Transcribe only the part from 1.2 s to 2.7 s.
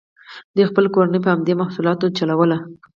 په همدې محصولاتو چلوله.